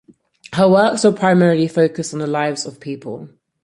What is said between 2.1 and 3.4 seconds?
on the lives of people.